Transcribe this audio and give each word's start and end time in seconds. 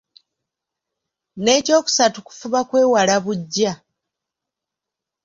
N’ekyokusatu 1.43 2.19
kufuba 2.27 2.59
kwewala 2.69 3.15
buggya. 3.23 3.73